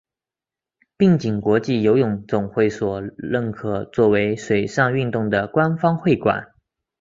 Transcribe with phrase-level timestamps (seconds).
[0.97, 6.55] 并经国际游泳总会所认可作为水上运动的官方会馆。